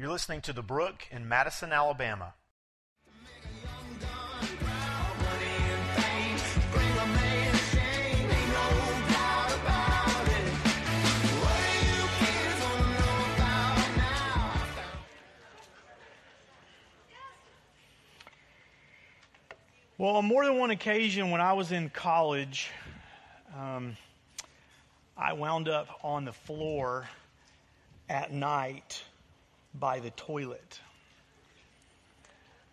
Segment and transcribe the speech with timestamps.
[0.00, 2.32] You're listening to The Brook in Madison, Alabama.
[19.98, 22.70] Well, on more than one occasion when I was in college,
[23.52, 23.96] um,
[25.16, 27.08] I wound up on the floor
[28.08, 29.02] at night
[29.74, 30.80] by the toilet.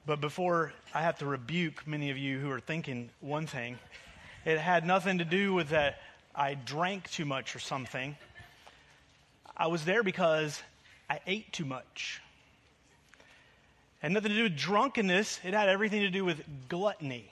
[0.06, 3.80] But before I have to rebuke many of you who are thinking one thing,
[4.46, 6.00] it had nothing to do with that
[6.36, 8.16] I drank too much or something.
[9.58, 10.62] I was there because
[11.10, 12.22] I ate too much.
[14.02, 17.32] It had nothing to do with drunkenness, it had everything to do with gluttony.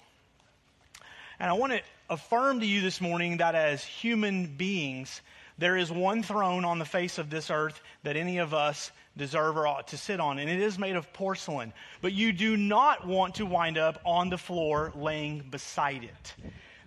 [1.40, 5.22] And I want to affirm to you this morning that as human beings,
[5.58, 9.58] there is one throne on the face of this earth that any of us deserve
[9.58, 11.74] or ought to sit on, and it is made of porcelain.
[12.02, 16.34] But you do not want to wind up on the floor laying beside it.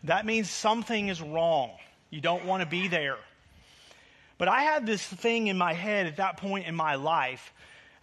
[0.05, 1.71] That means something is wrong.
[2.11, 3.19] You don't want to be there.
[4.39, 7.53] But I had this thing in my head at that point in my life.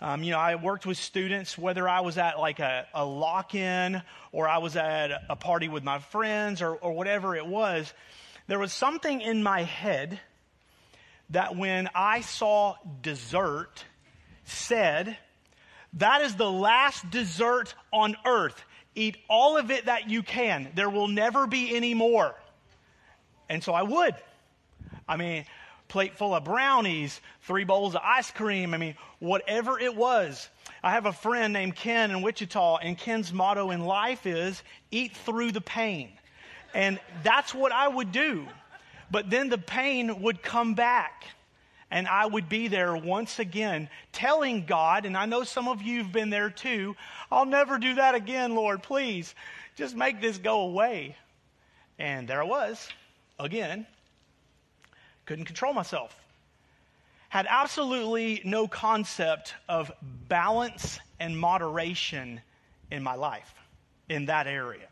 [0.01, 3.55] Um, you know, I worked with students, whether I was at like a, a lock
[3.55, 7.93] in or I was at a party with my friends or, or whatever it was.
[8.47, 10.19] There was something in my head
[11.29, 13.85] that when I saw dessert,
[14.45, 15.17] said,
[15.93, 18.63] That is the last dessert on earth.
[18.95, 20.71] Eat all of it that you can.
[20.75, 22.35] There will never be any more.
[23.49, 24.15] And so I would.
[25.07, 25.45] I mean,
[25.87, 28.73] plate full of brownies, three bowls of ice cream.
[28.73, 30.49] I mean, whatever it was.
[30.83, 35.15] I have a friend named Ken in Wichita, and Ken's motto in life is eat
[35.15, 36.09] through the pain.
[36.73, 38.47] And that's what I would do.
[39.13, 41.25] But then the pain would come back.
[41.91, 46.01] And I would be there once again telling God, and I know some of you
[46.01, 46.95] have been there too,
[47.31, 49.35] I'll never do that again, Lord, please.
[49.75, 51.15] Just make this go away.
[51.99, 52.89] And there I was,
[53.37, 53.85] again.
[55.27, 56.19] Couldn't control myself.
[57.29, 59.91] Had absolutely no concept of
[60.27, 62.41] balance and moderation
[62.89, 63.53] in my life
[64.09, 64.87] in that area.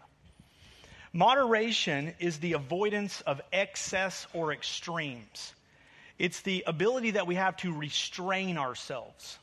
[1.14, 5.54] Moderation is the avoidance of excess or extremes.
[6.18, 9.38] It's the ability that we have to restrain ourselves.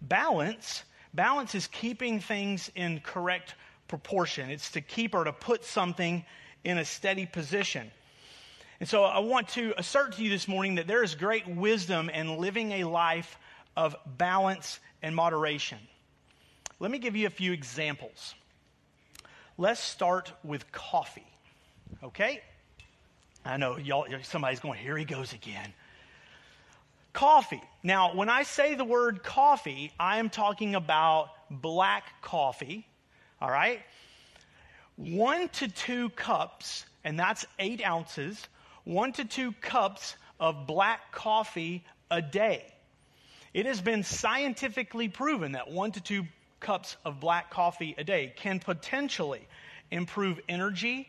[0.00, 3.54] Balance, balance is keeping things in correct
[3.88, 4.50] proportion.
[4.50, 6.24] It's to keep or to put something
[6.62, 7.90] in a steady position.
[8.80, 12.08] And so I want to assert to you this morning that there is great wisdom
[12.08, 13.38] in living a life
[13.76, 15.78] of balance and moderation.
[16.80, 18.34] Let me give you a few examples.
[19.56, 21.26] Let's start with coffee.
[22.02, 22.42] Okay?
[23.44, 25.72] I know y'all, somebody's going, here he goes again.
[27.12, 27.62] Coffee.
[27.82, 32.86] Now, when I say the word coffee, I am talking about black coffee.
[33.40, 33.80] All right?
[34.96, 38.48] One to two cups, and that's eight ounces,
[38.82, 42.64] one to two cups of black coffee a day.
[43.52, 46.26] It has been scientifically proven that one to two
[46.64, 49.46] cups of black coffee a day can potentially
[49.90, 51.06] improve energy,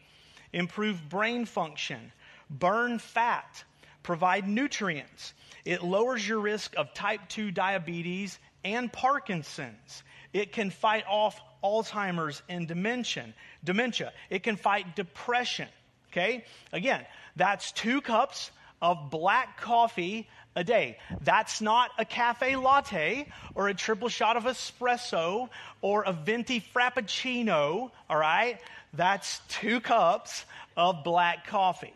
[0.54, 2.12] improve brain function,
[2.50, 3.64] burn fat,
[4.04, 5.34] provide nutrients.
[5.64, 10.04] It lowers your risk of type 2 diabetes and Parkinson's.
[10.34, 13.34] It can fight off Alzheimer's and dementia.
[13.64, 14.12] Dementia.
[14.30, 15.70] It can fight depression.
[16.12, 16.44] Okay?
[16.74, 17.06] Again,
[17.38, 18.52] that's two cups
[18.82, 20.98] of black coffee a day.
[21.22, 25.50] That's not a cafe latte or a triple shot of espresso
[25.82, 28.60] or a venti frappuccino, all right?
[28.94, 30.46] That's two cups
[30.78, 31.94] of black coffee.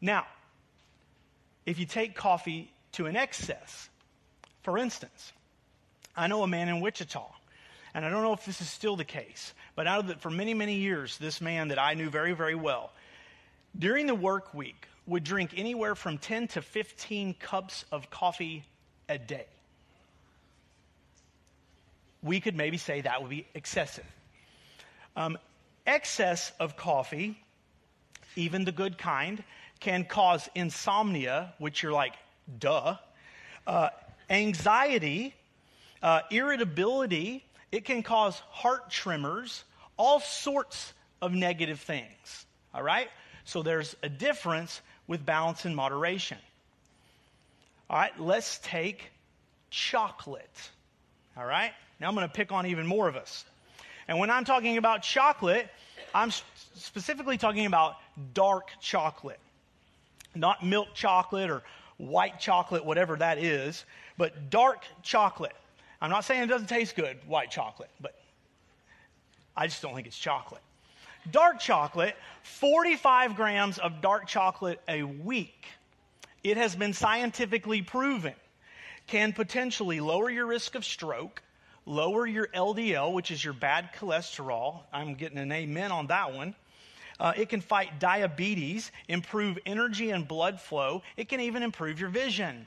[0.00, 0.26] Now,
[1.66, 3.88] if you take coffee to an excess,
[4.62, 5.32] for instance,
[6.16, 7.24] I know a man in Wichita,
[7.94, 10.30] and I don't know if this is still the case, but I know that for
[10.30, 12.92] many, many years, this man that I knew very, very well,
[13.78, 18.64] during the work week, would drink anywhere from 10 to 15 cups of coffee
[19.08, 19.46] a day.
[22.22, 24.06] We could maybe say that would be excessive.
[25.16, 25.38] Um,
[25.86, 27.36] excess of coffee,
[28.36, 29.42] even the good kind,
[29.80, 32.14] can cause insomnia, which you're like,
[32.58, 32.96] duh,
[33.66, 33.88] uh,
[34.30, 35.34] anxiety,
[36.02, 37.44] uh, irritability.
[37.72, 39.64] It can cause heart tremors,
[39.96, 42.46] all sorts of negative things.
[42.72, 43.08] All right?
[43.44, 44.80] So there's a difference
[45.12, 46.38] with balance and moderation.
[47.88, 49.10] All right, let's take
[49.70, 50.70] chocolate.
[51.36, 51.72] All right?
[52.00, 53.44] Now I'm going to pick on even more of us.
[54.08, 55.68] And when I'm talking about chocolate,
[56.12, 56.32] I'm
[56.74, 57.96] specifically talking about
[58.34, 59.38] dark chocolate
[60.34, 61.62] not milk chocolate or
[61.98, 63.84] white chocolate, whatever that is.
[64.16, 65.54] But dark chocolate,
[66.00, 68.14] I'm not saying it doesn't taste good, white chocolate, but
[69.56, 70.62] I just don't think it's chocolate.
[71.30, 75.66] Dark chocolate, 45 grams of dark chocolate a week,
[76.42, 78.34] it has been scientifically proven,
[79.06, 81.42] can potentially lower your risk of stroke,
[81.86, 84.80] lower your LDL, which is your bad cholesterol.
[84.92, 86.54] I'm getting an amen on that one.
[87.20, 91.02] Uh, it can fight diabetes, improve energy and blood flow.
[91.16, 92.66] It can even improve your vision.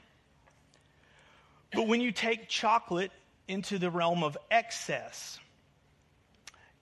[1.72, 3.12] But when you take chocolate
[3.48, 5.38] into the realm of excess,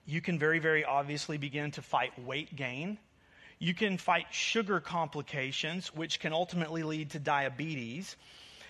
[0.05, 2.97] you can very, very obviously begin to fight weight gain.
[3.59, 8.15] You can fight sugar complications, which can ultimately lead to diabetes.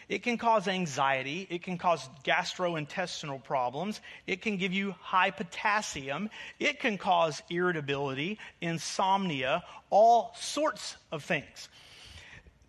[0.07, 1.47] It can cause anxiety.
[1.49, 4.01] It can cause gastrointestinal problems.
[4.27, 6.29] It can give you high potassium.
[6.59, 11.69] It can cause irritability, insomnia, all sorts of things.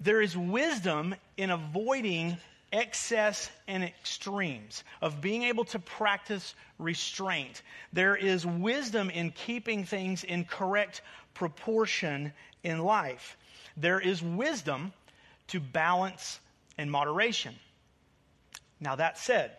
[0.01, 2.39] There is wisdom in avoiding
[2.76, 7.62] excess and extremes, of being able to practice restraint.
[7.93, 11.00] There is wisdom in keeping things in correct
[11.32, 12.32] proportion
[12.62, 13.37] in life.
[13.76, 14.93] There is wisdom
[15.49, 16.38] to balance
[16.76, 17.55] and moderation.
[18.79, 19.52] Now, that said,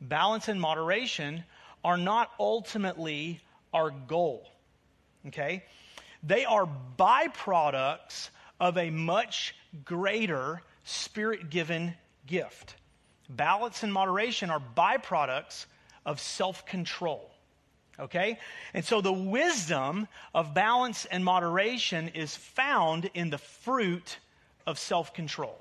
[0.00, 1.44] balance and moderation
[1.84, 3.40] are not ultimately
[3.72, 4.48] our goal.
[5.28, 5.64] Okay?
[6.24, 6.68] They are
[6.98, 9.54] byproducts of a much
[9.84, 11.94] greater spirit given
[12.26, 12.76] gift.
[13.28, 15.66] Balance and moderation are byproducts
[16.04, 17.30] of self control.
[17.98, 18.38] Okay?
[18.74, 24.18] And so the wisdom of balance and moderation is found in the fruit
[24.66, 25.58] of self control.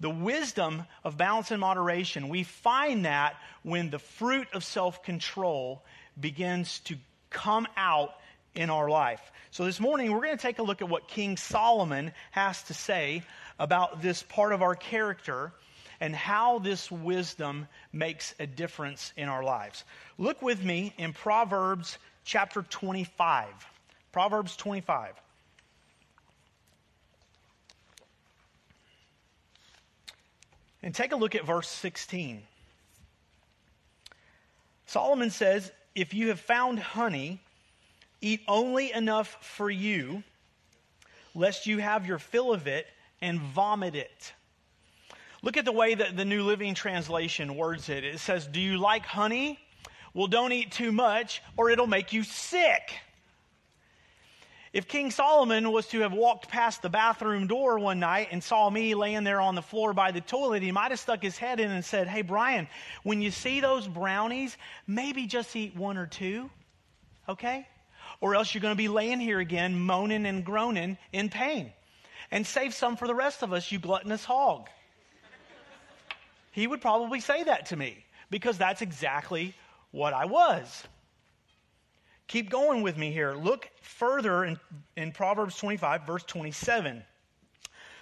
[0.00, 5.82] The wisdom of balance and moderation, we find that when the fruit of self control
[6.20, 6.96] begins to
[7.30, 8.14] come out
[8.54, 9.32] in our life.
[9.50, 12.74] So this morning, we're going to take a look at what King Solomon has to
[12.74, 13.22] say
[13.58, 15.52] about this part of our character
[16.00, 19.84] and how this wisdom makes a difference in our lives.
[20.18, 23.46] Look with me in Proverbs chapter 25.
[24.10, 25.14] Proverbs 25.
[30.82, 32.42] And take a look at verse 16.
[34.86, 37.40] Solomon says, If you have found honey,
[38.20, 40.24] eat only enough for you,
[41.34, 42.86] lest you have your fill of it
[43.22, 44.34] and vomit it.
[45.42, 48.04] Look at the way that the New Living Translation words it.
[48.04, 49.58] It says, Do you like honey?
[50.12, 52.92] Well, don't eat too much, or it'll make you sick.
[54.72, 58.70] If King Solomon was to have walked past the bathroom door one night and saw
[58.70, 61.60] me laying there on the floor by the toilet, he might have stuck his head
[61.60, 62.68] in and said, Hey, Brian,
[63.02, 66.50] when you see those brownies, maybe just eat one or two,
[67.28, 67.66] okay?
[68.20, 71.72] Or else you're going to be laying here again, moaning and groaning in pain.
[72.32, 74.68] And save some for the rest of us, you gluttonous hog.
[76.50, 79.54] He would probably say that to me because that's exactly
[79.90, 80.84] what I was.
[82.28, 83.34] Keep going with me here.
[83.34, 84.58] Look further in,
[84.96, 87.02] in Proverbs 25, verse 27.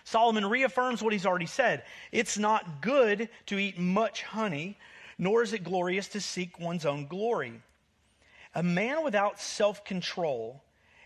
[0.05, 1.83] Solomon reaffirms what he's already said.
[2.13, 4.79] It's not good to eat much honey,
[5.19, 7.61] nor is it glorious to seek one's own glory.
[8.55, 10.63] A man without self control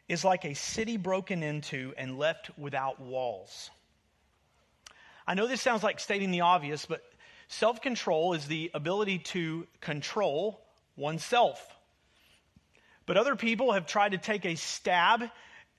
[0.08, 3.70] is like a city broken into and left without walls.
[5.26, 7.02] I know this sounds like stating the obvious, but
[7.48, 10.60] Self control is the ability to control
[10.96, 11.64] oneself.
[13.06, 15.24] But other people have tried to take a stab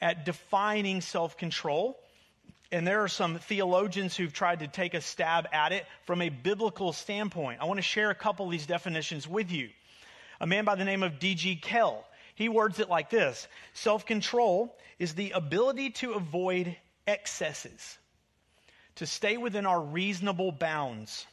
[0.01, 1.99] at defining self control.
[2.71, 6.29] And there are some theologians who've tried to take a stab at it from a
[6.29, 7.61] biblical standpoint.
[7.61, 9.69] I want to share a couple of these definitions with you.
[10.41, 11.61] A man by the name of D.G.
[11.63, 12.03] Kehl,
[12.35, 16.75] he words it like this Self control is the ability to avoid
[17.07, 17.97] excesses,
[18.95, 21.25] to stay within our reasonable bounds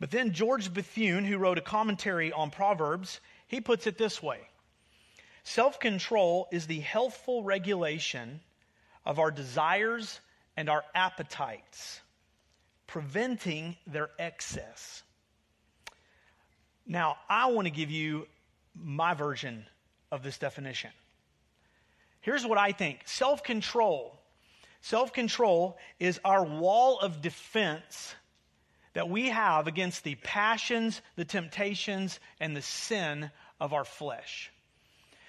[0.00, 4.40] but then George Bethune, who wrote a commentary on Proverbs, he puts it this way
[5.44, 8.40] Self control is the healthful regulation
[9.06, 10.20] of our desires
[10.56, 12.00] and our appetites,
[12.86, 15.02] preventing their excess.
[16.86, 18.26] Now, I want to give you
[18.74, 19.66] my version
[20.10, 20.90] of this definition.
[22.20, 24.18] Here's what I think self control.
[24.80, 28.14] Self control is our wall of defense
[28.94, 34.50] that we have against the passions, the temptations, and the sin of our flesh.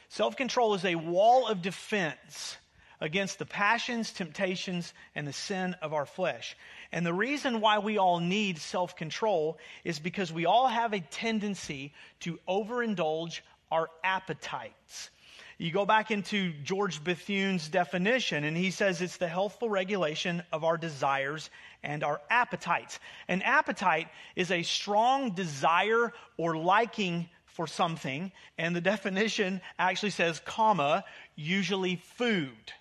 [0.09, 2.57] Self control is a wall of defense
[3.01, 6.55] against the passions, temptations, and the sin of our flesh.
[6.91, 10.99] And the reason why we all need self control is because we all have a
[10.99, 15.09] tendency to overindulge our appetites.
[15.57, 20.65] You go back into George Bethune's definition, and he says it's the healthful regulation of
[20.65, 21.49] our desires
[21.81, 22.99] and our appetites.
[23.29, 30.41] An appetite is a strong desire or liking for something, and the definition actually says,
[30.43, 32.73] comma, usually food.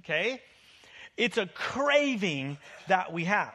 [0.00, 0.42] Okay?
[1.20, 2.56] It's a craving
[2.88, 3.54] that we have.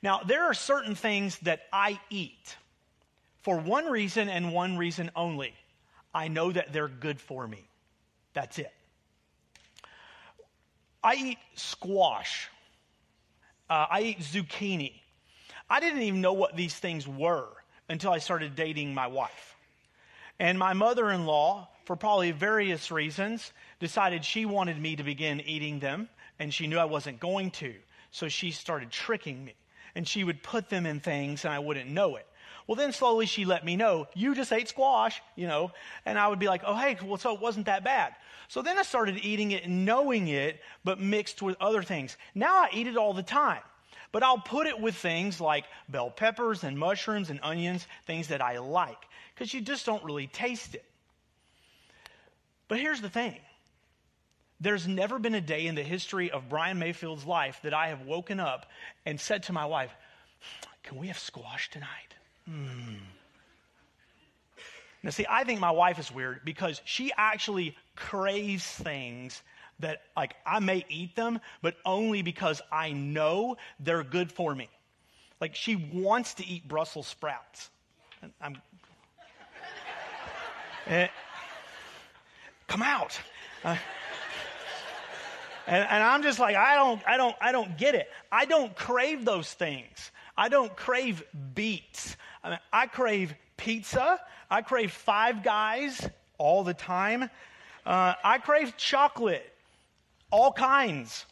[0.00, 2.56] Now, there are certain things that I eat
[3.42, 5.52] for one reason and one reason only.
[6.14, 7.64] I know that they're good for me.
[8.32, 8.72] That's it.
[11.02, 12.48] I eat squash.
[13.68, 14.92] Uh, I eat zucchini.
[15.68, 17.48] I didn't even know what these things were
[17.88, 19.56] until I started dating my wife.
[20.38, 25.40] And my mother in law, for probably various reasons, decided she wanted me to begin
[25.40, 26.08] eating them,
[26.40, 27.74] and she knew I wasn't going to.
[28.10, 29.54] So she started tricking me.
[29.94, 32.26] And she would put them in things, and I wouldn't know it.
[32.66, 35.72] Well, then slowly she let me know, you just ate squash, you know,
[36.06, 38.14] and I would be like, oh, hey, well, so it wasn't that bad.
[38.46, 42.16] So then I started eating it, and knowing it, but mixed with other things.
[42.34, 43.62] Now I eat it all the time.
[44.12, 48.40] But I'll put it with things like bell peppers and mushrooms and onions, things that
[48.40, 48.98] I like,
[49.34, 50.84] because you just don't really taste it.
[52.68, 53.38] But here's the thing
[54.60, 58.02] there's never been a day in the history of Brian Mayfield's life that I have
[58.02, 58.66] woken up
[59.06, 59.90] and said to my wife,
[60.82, 62.14] Can we have squash tonight?
[62.46, 62.96] Hmm.
[65.02, 69.42] Now, see, I think my wife is weird because she actually craves things
[69.78, 74.68] that, like, I may eat them, but only because I know they're good for me.
[75.40, 77.70] Like, she wants to eat Brussels sprouts.
[78.22, 78.56] And I'm.
[80.86, 81.08] Eh,
[82.66, 83.20] come out.
[83.62, 83.76] Uh,
[85.70, 88.10] and, and I'm just like, I don't, I don't, I don't get it.
[88.30, 90.10] I don't crave those things.
[90.36, 91.22] I don't crave
[91.54, 92.16] beets.
[92.42, 94.20] I, mean, I crave pizza.
[94.50, 97.30] I crave Five Guys all the time.
[97.86, 99.48] Uh, I crave chocolate,
[100.32, 101.24] all kinds.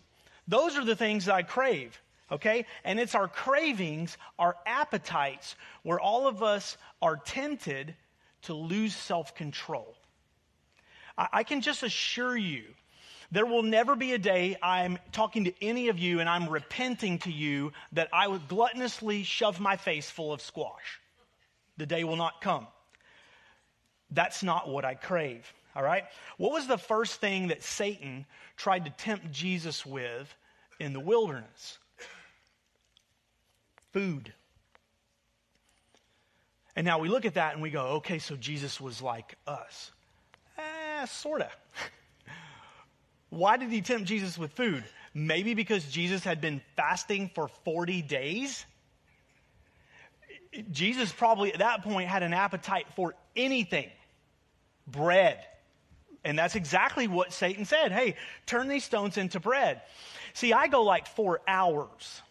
[0.46, 2.64] Those are the things that I crave, okay?
[2.84, 7.92] And it's our cravings, our appetites, where all of us are tempted
[8.42, 9.96] to lose self control.
[11.18, 12.62] I, I can just assure you
[13.30, 17.18] there will never be a day I'm talking to any of you and I'm repenting
[17.20, 21.00] to you that I would gluttonously shove my face full of squash.
[21.76, 22.66] The day will not come.
[24.10, 26.04] That's not what I crave, all right?
[26.38, 28.24] What was the first thing that Satan
[28.56, 30.34] tried to tempt Jesus with
[30.80, 31.78] in the wilderness?
[33.92, 34.32] Food.
[36.74, 39.92] And now we look at that and we go, okay, so Jesus was like us.
[40.56, 41.48] Eh, sort of.
[43.30, 44.84] Why did he tempt Jesus with food?
[45.14, 48.64] Maybe because Jesus had been fasting for 40 days.
[50.70, 53.90] Jesus probably at that point had an appetite for anything
[54.86, 55.38] bread.
[56.24, 57.92] And that's exactly what Satan said.
[57.92, 58.16] Hey,
[58.46, 59.82] turn these stones into bread.
[60.34, 62.22] See, I go like four hours.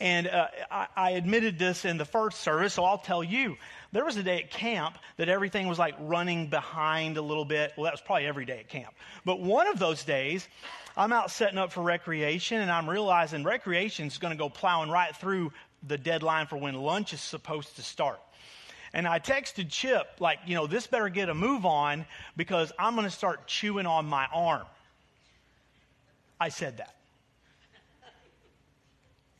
[0.00, 3.56] And uh, I, I admitted this in the first service, so I'll tell you.
[3.92, 7.72] There was a day at camp that everything was like running behind a little bit.
[7.76, 8.94] Well, that was probably every day at camp.
[9.24, 10.48] But one of those days,
[10.96, 14.88] I'm out setting up for recreation, and I'm realizing recreation is going to go plowing
[14.88, 15.52] right through
[15.86, 18.18] the deadline for when lunch is supposed to start.
[18.94, 22.06] And I texted Chip, like, you know, this better get a move on
[22.36, 24.66] because I'm going to start chewing on my arm.
[26.40, 26.94] I said that.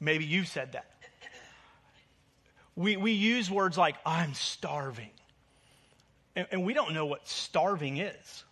[0.01, 0.92] Maybe you said that.
[2.77, 5.11] We, we use words like, I'm starving.
[6.35, 8.45] And, and we don't know what starving is.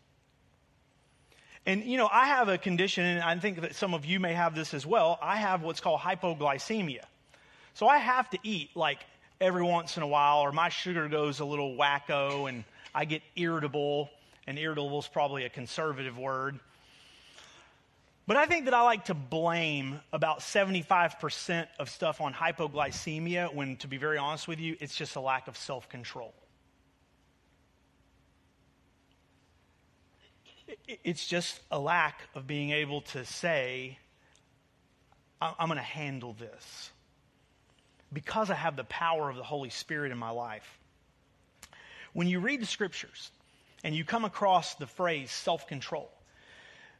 [1.66, 4.32] And, you know, I have a condition, and I think that some of you may
[4.34, 5.18] have this as well.
[5.22, 7.04] I have what's called hypoglycemia.
[7.74, 8.98] So I have to eat like
[9.40, 13.22] every once in a while, or my sugar goes a little wacko and I get
[13.36, 14.10] irritable.
[14.46, 16.58] And irritable is probably a conservative word.
[18.26, 23.76] But I think that I like to blame about 75% of stuff on hypoglycemia when,
[23.78, 26.34] to be very honest with you, it's just a lack of self control.
[31.02, 33.98] It's just a lack of being able to say,
[35.40, 36.90] I'm going to handle this
[38.12, 40.78] because I have the power of the Holy Spirit in my life.
[42.12, 43.30] When you read the scriptures
[43.82, 46.10] and you come across the phrase self control,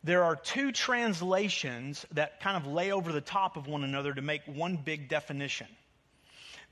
[0.03, 4.23] there are two translations that kind of lay over the top of one another to
[4.23, 5.67] make one big definition.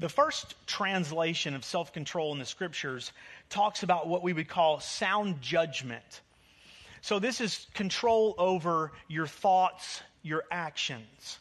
[0.00, 3.12] The first translation of self control in the scriptures
[3.50, 6.22] talks about what we would call sound judgment.
[7.00, 11.38] So, this is control over your thoughts, your actions.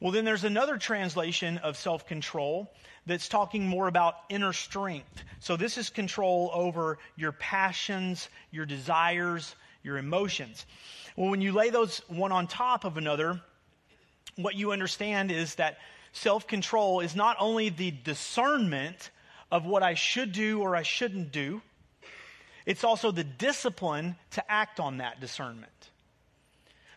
[0.00, 2.70] Well, then there's another translation of self control
[3.06, 5.22] that's talking more about inner strength.
[5.40, 9.54] So this is control over your passions, your desires,
[9.86, 10.66] your emotions.
[11.16, 13.40] Well, when you lay those one on top of another,
[14.34, 15.78] what you understand is that
[16.12, 19.10] self control is not only the discernment
[19.50, 21.62] of what I should do or I shouldn't do,
[22.66, 25.90] it's also the discipline to act on that discernment.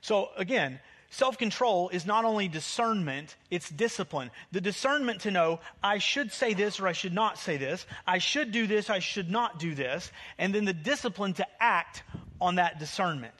[0.01, 0.79] So, again,
[1.11, 4.31] self control is not only discernment, it's discipline.
[4.51, 8.17] The discernment to know I should say this or I should not say this, I
[8.17, 12.03] should do this, I should not do this, and then the discipline to act
[12.41, 13.33] on that discernment.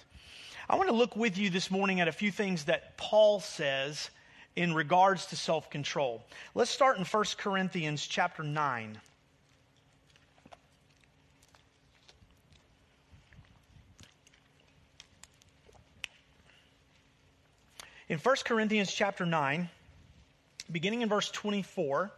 [0.69, 4.09] I want to look with you this morning at a few things that Paul says
[4.55, 6.23] in regards to self control.
[6.53, 8.99] Let's start in 1 Corinthians chapter 9.
[18.09, 19.69] In 1 Corinthians chapter 9,
[20.71, 22.11] beginning in verse 24,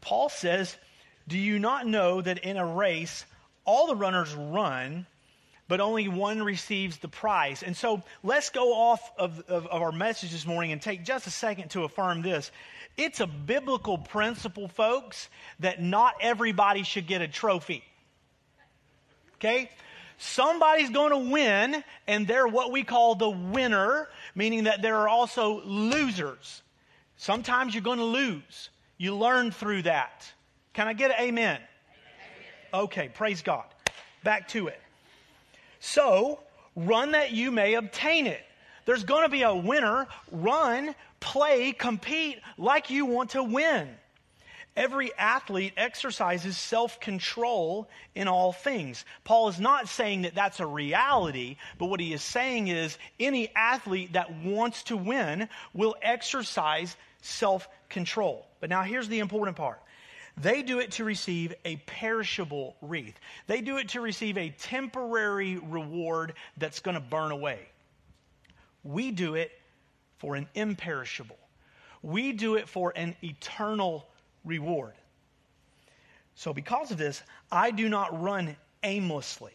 [0.00, 0.76] Paul says,
[1.28, 3.24] Do you not know that in a race
[3.64, 5.06] all the runners run,
[5.70, 7.62] but only one receives the prize?
[7.62, 11.28] And so let's go off of, of, of our message this morning and take just
[11.28, 12.50] a second to affirm this.
[12.96, 15.28] It's a biblical principle, folks,
[15.60, 17.84] that not everybody should get a trophy.
[19.36, 19.70] Okay?
[20.18, 25.08] Somebody's going to win, and they're what we call the winner, meaning that there are
[25.08, 26.62] also losers.
[27.16, 28.70] Sometimes you're going to lose.
[28.98, 30.28] You learn through that.
[30.72, 31.60] Can I get an amen?
[31.60, 31.64] amen?
[32.74, 33.66] Okay, praise God.
[34.24, 34.80] Back to it.
[35.80, 36.40] So,
[36.76, 38.42] run that you may obtain it.
[38.84, 40.06] There's going to be a winner.
[40.30, 43.88] Run, play, compete like you want to win.
[44.76, 49.04] Every athlete exercises self control in all things.
[49.24, 53.50] Paul is not saying that that's a reality, but what he is saying is any
[53.54, 58.46] athlete that wants to win will exercise self control.
[58.60, 59.80] But now here's the important part.
[60.40, 63.18] They do it to receive a perishable wreath.
[63.46, 67.68] They do it to receive a temporary reward that's going to burn away.
[68.82, 69.52] We do it
[70.18, 71.38] for an imperishable.
[72.02, 74.08] We do it for an eternal
[74.44, 74.94] reward.
[76.34, 77.22] So, because of this,
[77.52, 79.52] I do not run aimlessly.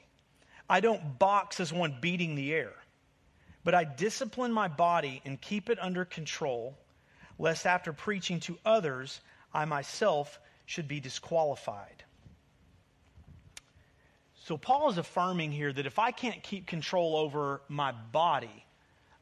[0.69, 2.73] I don't box as one beating the air,
[3.63, 6.77] but I discipline my body and keep it under control,
[7.39, 9.21] lest after preaching to others,
[9.51, 12.03] I myself should be disqualified.
[14.45, 18.65] So, Paul is affirming here that if I can't keep control over my body,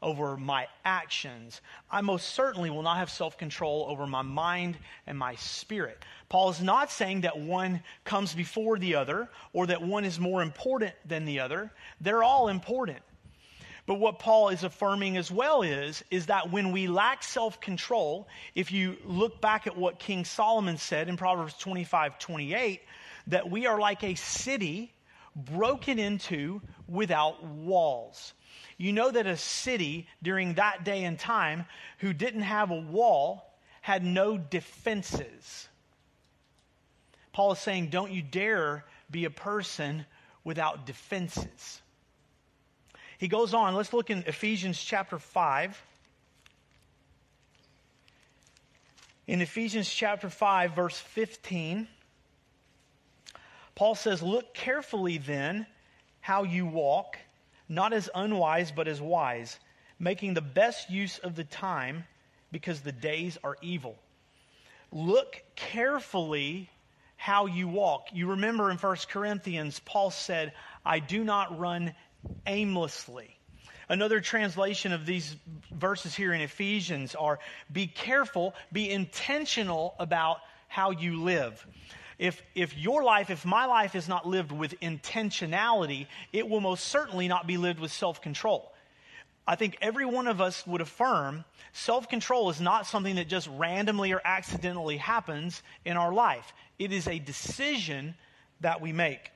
[0.02, 4.78] over my actions, I most certainly will not have self control over my mind
[5.08, 6.04] and my spirit.
[6.28, 10.42] Paul is not saying that one comes before the other or that one is more
[10.42, 11.72] important than the other.
[12.02, 13.00] They're all important.
[13.86, 18.28] But what Paul is affirming as well is, is that when we lack self control,
[18.56, 22.82] if you look back at what King Solomon said in Proverbs 25 28,
[23.28, 24.94] that we are like a city
[25.36, 28.34] broken into without walls.
[28.78, 31.66] You know that a city during that day and time
[32.00, 35.68] who didn't have a wall had no defenses.
[37.34, 40.06] Paul is saying, don't you dare be a person
[40.44, 41.82] without defenses.
[43.24, 45.82] He goes on, let's look in Ephesians chapter 5.
[49.28, 51.88] In Ephesians chapter 5, verse 15,
[53.76, 55.66] Paul says, Look carefully then
[56.20, 57.18] how you walk
[57.70, 59.58] not as unwise, but as wise,
[59.98, 62.04] making the best use of the time
[62.52, 63.96] because the days are evil.
[64.92, 66.70] Look carefully
[67.16, 68.08] how you walk.
[68.12, 70.52] You remember in 1 Corinthians, Paul said,
[70.86, 71.94] I do not run
[72.46, 73.38] aimlessly.
[73.90, 75.36] Another translation of these
[75.72, 77.40] verses here in Ephesians are
[77.72, 81.66] be careful, be intentional about how you live
[82.20, 86.86] if, if your life, if my life is not lived with intentionality, it will most
[86.86, 88.72] certainly not be lived with self control.
[89.46, 93.50] I think every one of us would affirm self control is not something that just
[93.50, 96.54] randomly or accidentally happens in our life.
[96.80, 98.16] It is a decision
[98.62, 99.32] that we make.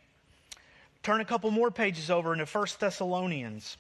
[1.08, 3.78] Turn a couple more pages over into 1 Thessalonians.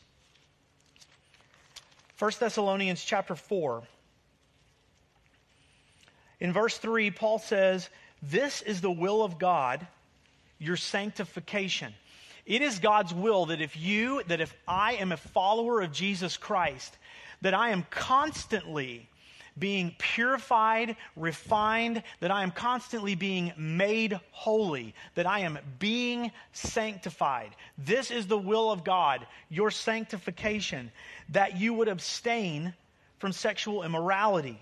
[2.19, 3.83] 1 Thessalonians chapter 4.
[6.39, 7.89] In verse 3, Paul says,
[8.21, 9.85] this is the will of God,
[10.57, 11.93] your sanctification.
[12.45, 16.37] It is God's will that if you, that if I am a follower of Jesus
[16.37, 16.97] Christ,
[17.41, 19.09] that I am constantly
[19.59, 27.55] being purified, refined, that I am constantly being made holy, that I am being sanctified.
[27.77, 30.91] This is the will of God, your sanctification,
[31.29, 32.73] that you would abstain
[33.19, 34.59] from sexual immorality.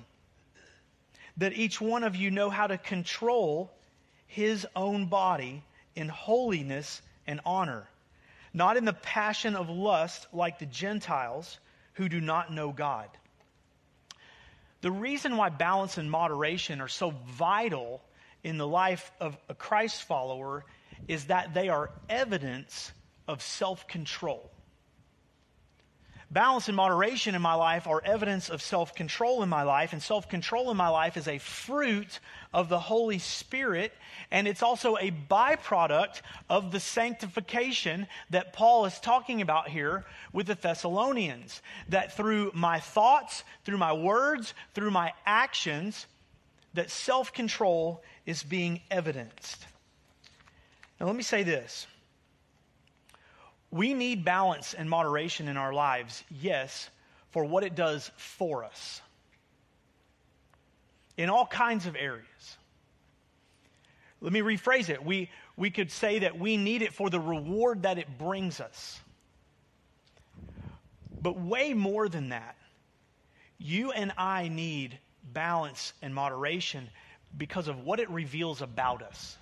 [1.37, 3.71] That each one of you know how to control
[4.27, 5.63] his own body
[5.95, 7.87] in holiness and honor,
[8.53, 11.59] not in the passion of lust like the Gentiles
[11.93, 13.09] who do not know God.
[14.81, 18.01] The reason why balance and moderation are so vital
[18.43, 20.65] in the life of a Christ follower
[21.07, 22.91] is that they are evidence
[23.27, 24.51] of self control.
[26.31, 30.01] Balance and moderation in my life are evidence of self control in my life, and
[30.01, 32.19] self control in my life is a fruit
[32.53, 33.93] of the Holy Spirit,
[34.31, 40.47] and it's also a byproduct of the sanctification that Paul is talking about here with
[40.47, 41.61] the Thessalonians.
[41.89, 46.07] That through my thoughts, through my words, through my actions,
[46.73, 49.67] that self control is being evidenced.
[50.99, 51.85] Now, let me say this
[53.75, 56.89] we need balance and moderation in our lives, yes,
[57.31, 59.01] for what it does for us
[61.17, 62.57] in all kinds of areas.
[64.21, 65.03] Let me rephrase it.
[65.03, 68.99] We, we could say that we need it for the reward that it brings us.
[71.21, 72.55] But way more than that,
[73.57, 74.97] you and I need
[75.33, 76.89] balance and moderation
[77.37, 79.37] because of what it reveals about us.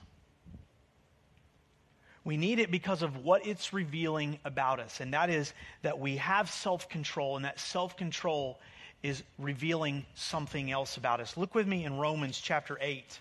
[2.26, 6.18] We need it because of what it's revealing about us, and that is that we
[6.18, 8.60] have self control, and that self control
[9.02, 11.36] is revealing something else about us.
[11.36, 13.20] Look with me in Romans chapter 8.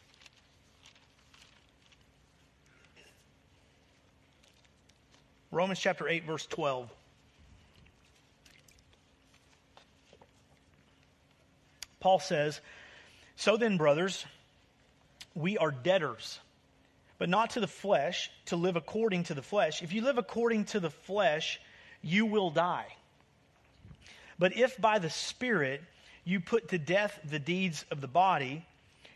[5.50, 6.88] Romans chapter 8, verse 12.
[11.98, 12.60] Paul says,
[13.36, 14.24] So then, brothers,
[15.34, 16.38] we are debtors
[17.22, 19.80] but not to the flesh, to live according to the flesh.
[19.80, 21.60] If you live according to the flesh,
[22.02, 22.96] you will die.
[24.40, 25.82] But if by the Spirit
[26.24, 28.66] you put to death the deeds of the body,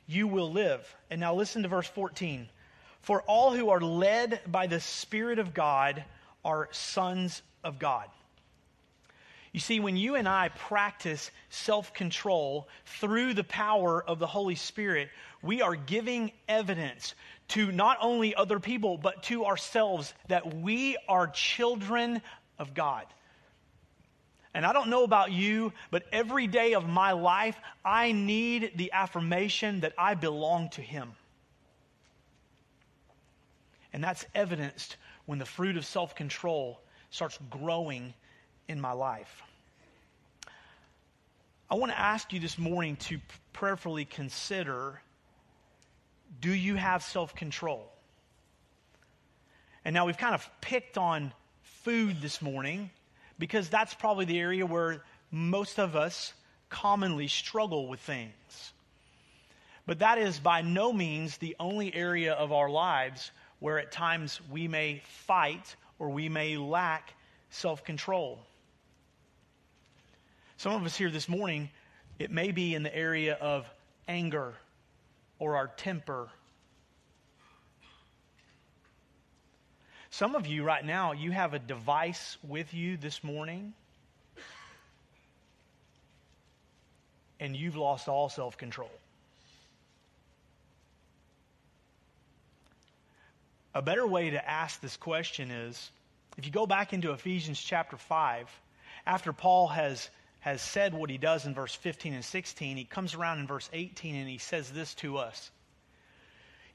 [0.07, 0.87] you will live.
[1.11, 2.49] And now listen to verse 14.
[3.01, 6.05] For all who are led by the Spirit of God
[6.45, 8.07] are sons of God.
[9.57, 14.55] You see, when you and I practice self control through the power of the Holy
[14.55, 15.09] Spirit,
[15.41, 17.15] we are giving evidence
[17.49, 22.21] to not only other people, but to ourselves that we are children
[22.59, 23.07] of God.
[24.53, 28.93] And I don't know about you, but every day of my life, I need the
[28.93, 31.13] affirmation that I belong to Him.
[33.95, 38.13] And that's evidenced when the fruit of self control starts growing
[38.69, 39.43] in my life.
[41.71, 43.19] I want to ask you this morning to
[43.53, 45.01] prayerfully consider
[46.41, 47.91] do you have self control?
[49.85, 52.91] And now we've kind of picked on food this morning
[53.39, 56.33] because that's probably the area where most of us
[56.69, 58.73] commonly struggle with things.
[59.87, 64.41] But that is by no means the only area of our lives where at times
[64.51, 67.15] we may fight or we may lack
[67.51, 68.41] self control.
[70.59, 71.69] Some of us here this morning,
[72.19, 73.69] it may be in the area of
[74.09, 74.55] anger
[75.39, 76.29] or our temper.
[80.11, 83.75] Some of you right now, you have a device with you this morning,
[87.39, 88.91] and you've lost all self control.
[93.75, 95.91] A better way to ask this question is
[96.39, 98.49] if you go back into Ephesians chapter 5,
[99.07, 100.09] after Paul has
[100.47, 103.69] has said what he does in verse 15 and 16, he comes around in verse
[103.73, 105.51] 18 and he says this to us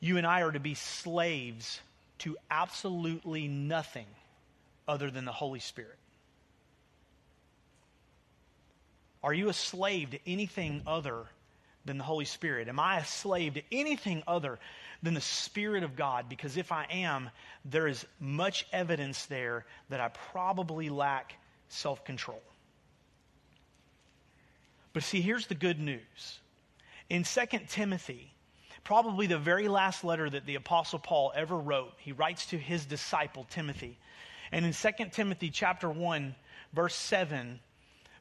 [0.01, 1.79] You and I are to be slaves
[2.19, 4.07] to absolutely nothing
[4.89, 5.95] other than the Holy Spirit.
[9.23, 11.23] Are you a slave to anything other
[11.85, 12.67] than the Holy Spirit?
[12.67, 14.59] Am I a slave to anything other
[15.01, 16.27] than the Spirit of God?
[16.27, 17.29] Because if I am,
[17.63, 21.35] there is much evidence there that I probably lack
[21.69, 22.41] self control.
[24.93, 26.39] But see, here's the good news.
[27.09, 28.33] In 2 Timothy,
[28.83, 32.85] probably the very last letter that the Apostle Paul ever wrote, he writes to his
[32.85, 33.97] disciple Timothy.
[34.51, 36.35] And in 2 Timothy chapter 1,
[36.73, 37.59] verse 7,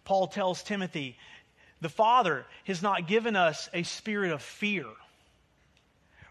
[0.04, 1.16] Paul tells Timothy,
[1.80, 4.86] the Father has not given us a spirit of fear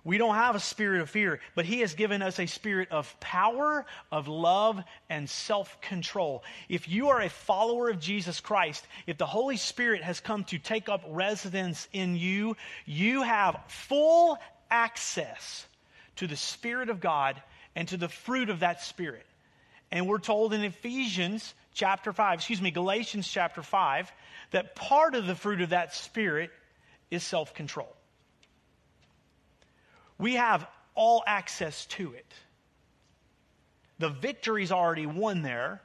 [0.09, 3.19] we don't have a spirit of fear, but He has given us a spirit of
[3.19, 6.43] power, of love, and self control.
[6.67, 10.57] If you are a follower of Jesus Christ, if the Holy Spirit has come to
[10.57, 14.39] take up residence in you, you have full
[14.71, 15.67] access
[16.15, 17.39] to the Spirit of God
[17.75, 19.27] and to the fruit of that Spirit.
[19.91, 24.11] And we're told in Ephesians chapter 5, excuse me, Galatians chapter 5,
[24.53, 26.49] that part of the fruit of that Spirit
[27.11, 27.95] is self control.
[30.19, 32.31] We have all access to it.
[33.97, 35.81] The victory's already won there.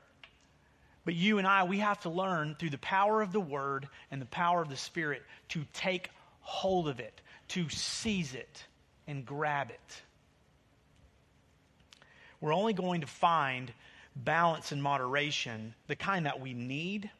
[1.04, 4.20] But you and I, we have to learn through the power of the Word and
[4.20, 8.64] the power of the Spirit to take hold of it, to seize it,
[9.06, 10.02] and grab it.
[12.40, 13.72] We're only going to find
[14.16, 17.10] balance and moderation, the kind that we need,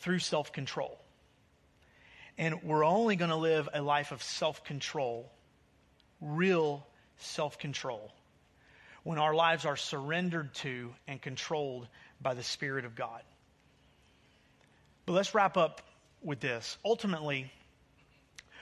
[0.00, 0.97] through self control.
[2.38, 5.30] And we're only going to live a life of self control,
[6.20, 8.12] real self control,
[9.02, 11.88] when our lives are surrendered to and controlled
[12.20, 13.22] by the Spirit of God.
[15.04, 15.82] But let's wrap up
[16.22, 16.78] with this.
[16.84, 17.50] Ultimately,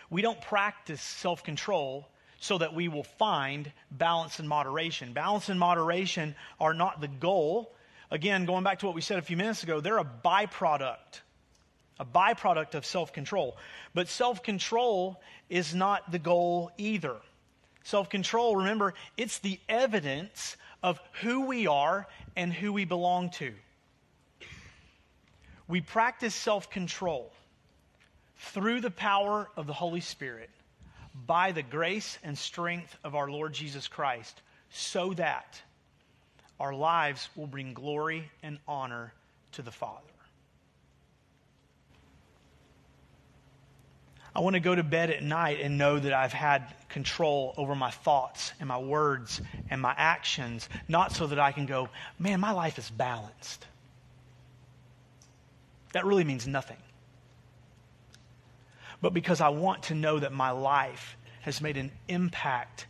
[0.09, 2.09] we don't practice self control
[2.39, 5.13] so that we will find balance and moderation.
[5.13, 7.75] Balance and moderation are not the goal.
[8.11, 11.21] Again, going back to what we said a few minutes ago, they're a byproduct,
[11.99, 13.57] a byproduct of self control.
[13.95, 17.17] But self control is not the goal either.
[17.85, 23.53] Self control, remember, it's the evidence of who we are and who we belong to.
[25.69, 27.33] We practice self control
[28.39, 30.51] through the power of the Holy Spirit
[31.27, 35.61] by the grace and strength of our Lord Jesus Christ so that
[36.61, 39.13] our lives will bring glory and honor
[39.53, 40.16] to the Father.
[44.37, 47.75] I want to go to bed at night and know that I've had control over
[47.75, 52.39] my thoughts and my words and my actions, not so that I can go, man,
[52.39, 53.67] my life is balanced.
[55.95, 56.77] That really means nothing.
[59.01, 62.87] But because I want to know that my life has made an impact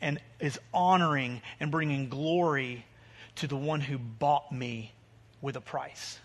[0.00, 2.86] and is honoring and bringing glory
[3.34, 4.94] to the one who bought me
[5.42, 6.18] with a price.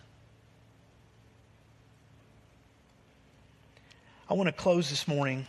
[4.29, 5.47] I want to close this morning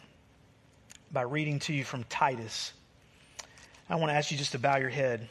[1.13, 2.73] by reading to you from Titus.
[3.89, 5.29] I want to ask you just to bow your head.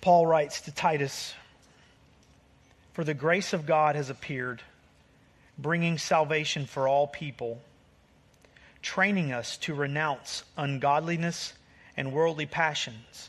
[0.00, 1.34] Paul writes to Titus
[2.94, 4.62] For the grace of God has appeared,
[5.58, 7.60] bringing salvation for all people,
[8.80, 11.52] training us to renounce ungodliness
[11.98, 13.28] and worldly passions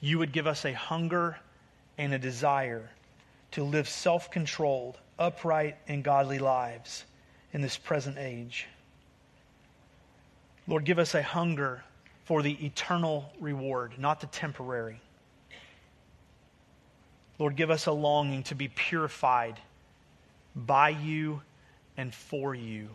[0.00, 1.38] you would give us a hunger
[1.96, 2.88] and a desire
[3.52, 7.04] to live self controlled, upright, and godly lives
[7.52, 8.66] in this present age.
[10.66, 11.82] Lord, give us a hunger
[12.24, 15.00] for the eternal reward, not the temporary.
[17.38, 19.58] Lord, give us a longing to be purified
[20.54, 21.40] by you
[21.96, 22.88] and for you.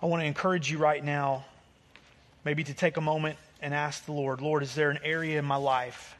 [0.00, 1.44] I want to encourage you right now
[2.44, 5.44] Maybe to take a moment and ask the Lord, Lord, is there an area in
[5.44, 6.16] my life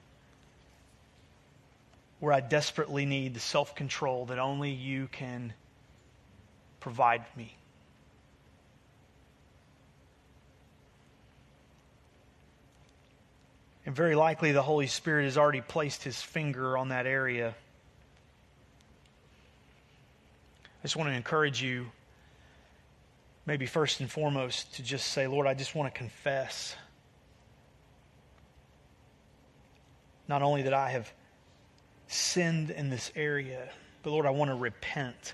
[2.21, 5.53] where I desperately need the self control that only you can
[6.81, 7.55] provide me?
[13.87, 17.55] And very likely the Holy Spirit has already placed his finger on that area.
[20.65, 21.87] I just want to encourage you
[23.49, 26.77] maybe first and foremost to just say, Lord, I just want to confess
[30.29, 31.11] not only that I have
[32.09, 33.71] sinned in this area,
[34.03, 35.33] but Lord, I want to repent.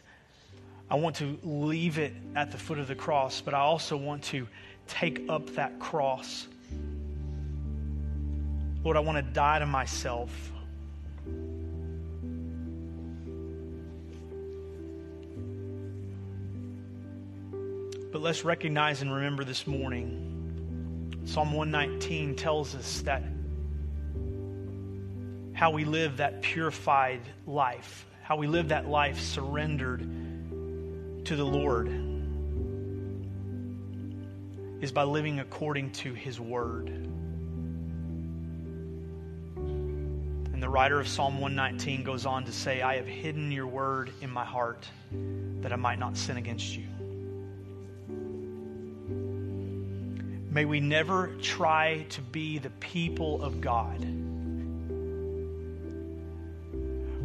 [0.88, 4.22] I want to leave it at the foot of the cross, but I also want
[4.24, 4.46] to
[4.86, 6.46] take up that cross.
[8.84, 10.52] Lord, I want to die to myself.
[18.14, 23.24] But let's recognize and remember this morning Psalm 119 tells us that
[25.52, 30.02] how we live that purified life, how we live that life surrendered
[31.24, 31.88] to the Lord,
[34.80, 36.90] is by living according to His Word.
[39.56, 44.12] And the writer of Psalm 119 goes on to say, I have hidden your word
[44.20, 44.86] in my heart
[45.62, 46.93] that I might not sin against you.
[50.54, 54.00] May we never try to be the people of God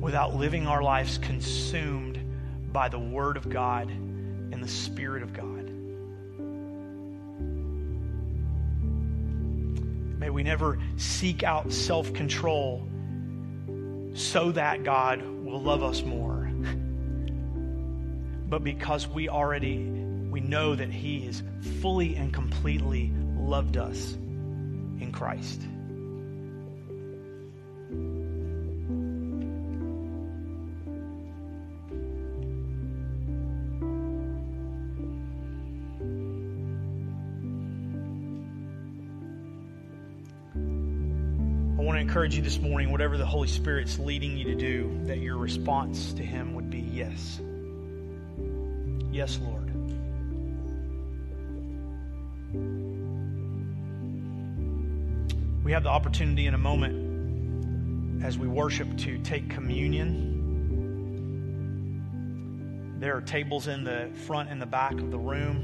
[0.01, 2.19] without living our lives consumed
[2.73, 5.69] by the Word of God and the Spirit of God.
[10.19, 12.81] May we never seek out self control
[14.15, 16.51] so that God will love us more.
[18.49, 19.77] but because we already
[20.31, 21.43] we know that he is
[21.81, 23.11] fully and completely
[23.49, 25.59] loved us in Christ.
[41.79, 44.99] I want to encourage you this morning, whatever the Holy Spirit's leading you to do,
[45.05, 47.41] that your response to Him would be yes.
[49.11, 49.68] Yes, Lord.
[55.69, 60.17] We have the opportunity in a moment as we worship to take communion.
[62.99, 65.57] There are tables in the front and the back of the room.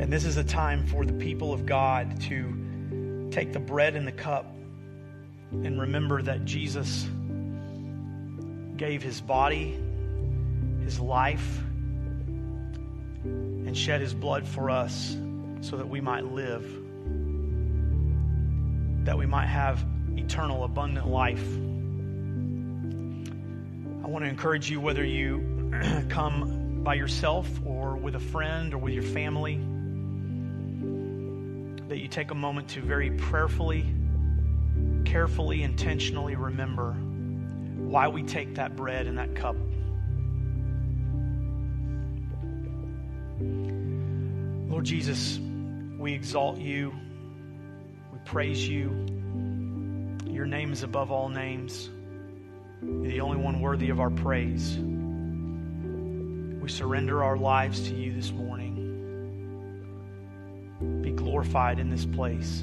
[0.00, 4.04] And this is a time for the people of God to take the bread and
[4.04, 4.52] the cup
[5.52, 7.06] and remember that Jesus
[8.76, 9.78] gave his body,
[10.82, 11.60] his life,
[13.22, 15.16] and shed his blood for us
[15.60, 16.66] so that we might live,
[19.04, 19.84] that we might have
[20.16, 21.44] eternal, abundant life.
[24.02, 25.70] I want to encourage you, whether you
[26.08, 29.60] come by yourself or with a friend or with your family
[31.88, 33.84] that you take a moment to very prayerfully,
[35.04, 39.56] carefully, intentionally remember why we take that bread and that cup.
[44.70, 45.40] Lord Jesus,
[45.98, 46.94] we exalt you.
[48.30, 48.90] Praise you.
[50.24, 51.90] Your name is above all names.
[52.80, 54.78] You're the only one worthy of our praise.
[54.78, 58.76] We surrender our lives to you this morning
[61.02, 62.62] Be glorified in this place.